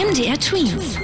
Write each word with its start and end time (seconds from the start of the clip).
MDR 0.00 0.40
Twins. 0.40 0.96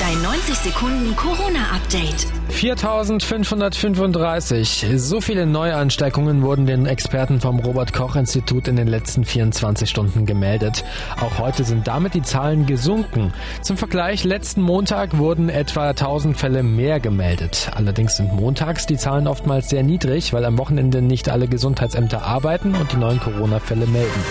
Dein 0.00 0.22
90 0.22 0.54
Sekunden 0.54 1.14
Corona-Update. 1.16 2.26
4535. 2.48 4.86
So 4.96 5.20
viele 5.20 5.44
Neuansteckungen 5.44 6.40
wurden 6.40 6.64
den 6.64 6.86
Experten 6.86 7.42
vom 7.42 7.60
Robert 7.60 7.92
Koch 7.92 8.16
Institut 8.16 8.68
in 8.68 8.76
den 8.76 8.88
letzten 8.88 9.26
24 9.26 9.90
Stunden 9.90 10.24
gemeldet. 10.24 10.82
Auch 11.20 11.36
heute 11.38 11.64
sind 11.64 11.86
damit 11.86 12.14
die 12.14 12.22
Zahlen 12.22 12.64
gesunken. 12.64 13.34
Zum 13.60 13.76
Vergleich, 13.76 14.24
letzten 14.24 14.62
Montag 14.62 15.18
wurden 15.18 15.50
etwa 15.50 15.90
1000 15.90 16.38
Fälle 16.38 16.62
mehr 16.62 17.00
gemeldet. 17.00 17.70
Allerdings 17.74 18.16
sind 18.16 18.32
montags 18.32 18.86
die 18.86 18.96
Zahlen 18.96 19.26
oftmals 19.26 19.68
sehr 19.68 19.82
niedrig, 19.82 20.32
weil 20.32 20.46
am 20.46 20.56
Wochenende 20.56 21.02
nicht 21.02 21.28
alle 21.28 21.48
Gesundheitsämter 21.48 22.22
arbeiten 22.22 22.74
und 22.74 22.92
die 22.92 22.96
neuen 22.96 23.20
Corona-Fälle 23.20 23.86
melden. 23.86 24.24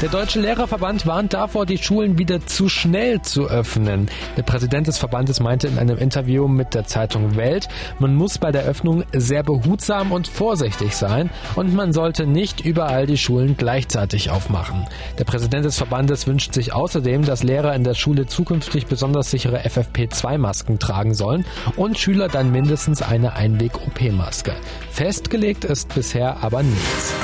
Der 0.00 0.08
Deutsche 0.08 0.38
Lehrerverband 0.38 1.06
warnt 1.06 1.34
davor, 1.34 1.66
die 1.66 1.76
Schulen 1.76 2.18
wieder 2.18 2.46
zu 2.46 2.68
schnell 2.68 3.20
zu 3.22 3.48
öffnen. 3.48 4.08
Der 4.36 4.44
Präsident 4.44 4.86
des 4.86 4.96
Verbandes 4.96 5.40
meinte 5.40 5.66
in 5.66 5.76
einem 5.76 5.98
Interview 5.98 6.46
mit 6.46 6.72
der 6.72 6.84
Zeitung 6.84 7.34
Welt, 7.34 7.68
man 7.98 8.14
muss 8.14 8.38
bei 8.38 8.52
der 8.52 8.62
Öffnung 8.62 9.02
sehr 9.12 9.42
behutsam 9.42 10.12
und 10.12 10.28
vorsichtig 10.28 10.94
sein 10.94 11.30
und 11.56 11.74
man 11.74 11.92
sollte 11.92 12.28
nicht 12.28 12.60
überall 12.60 13.06
die 13.06 13.18
Schulen 13.18 13.56
gleichzeitig 13.56 14.30
aufmachen. 14.30 14.86
Der 15.18 15.24
Präsident 15.24 15.64
des 15.64 15.78
Verbandes 15.78 16.28
wünscht 16.28 16.54
sich 16.54 16.72
außerdem, 16.72 17.24
dass 17.24 17.42
Lehrer 17.42 17.74
in 17.74 17.82
der 17.82 17.94
Schule 17.94 18.26
zukünftig 18.26 18.86
besonders 18.86 19.32
sichere 19.32 19.62
FFP2-Masken 19.66 20.78
tragen 20.78 21.14
sollen 21.14 21.44
und 21.74 21.98
Schüler 21.98 22.28
dann 22.28 22.52
mindestens 22.52 23.02
eine 23.02 23.32
Einweg-OP-Maske. 23.32 24.52
Festgelegt 24.92 25.64
ist 25.64 25.92
bisher 25.92 26.36
aber 26.44 26.62
nichts. 26.62 27.14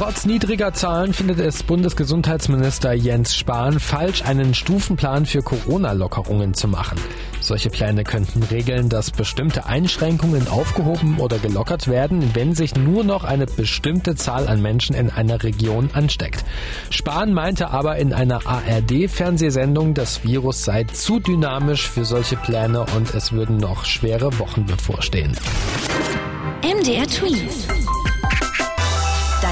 Trotz 0.00 0.24
niedriger 0.24 0.72
Zahlen 0.72 1.12
findet 1.12 1.40
es 1.40 1.62
Bundesgesundheitsminister 1.62 2.94
Jens 2.94 3.36
Spahn 3.36 3.78
falsch, 3.78 4.22
einen 4.24 4.54
Stufenplan 4.54 5.26
für 5.26 5.42
Corona-Lockerungen 5.42 6.54
zu 6.54 6.68
machen. 6.68 6.98
Solche 7.40 7.68
Pläne 7.68 8.02
könnten 8.02 8.42
regeln, 8.44 8.88
dass 8.88 9.10
bestimmte 9.10 9.66
Einschränkungen 9.66 10.48
aufgehoben 10.48 11.18
oder 11.18 11.38
gelockert 11.38 11.86
werden, 11.86 12.34
wenn 12.34 12.54
sich 12.54 12.74
nur 12.76 13.04
noch 13.04 13.24
eine 13.24 13.44
bestimmte 13.44 14.14
Zahl 14.14 14.48
an 14.48 14.62
Menschen 14.62 14.96
in 14.96 15.10
einer 15.10 15.42
Region 15.42 15.90
ansteckt. 15.92 16.46
Spahn 16.88 17.34
meinte 17.34 17.68
aber 17.68 17.96
in 17.96 18.14
einer 18.14 18.46
ARD-Fernsehsendung, 18.46 19.92
das 19.92 20.24
Virus 20.24 20.64
sei 20.64 20.84
zu 20.84 21.20
dynamisch 21.20 21.86
für 21.86 22.06
solche 22.06 22.36
Pläne 22.36 22.86
und 22.96 23.14
es 23.14 23.32
würden 23.32 23.58
noch 23.58 23.84
schwere 23.84 24.38
Wochen 24.38 24.64
bevorstehen. 24.64 25.36
MDR 26.62 27.06
Tweets. 27.06 27.66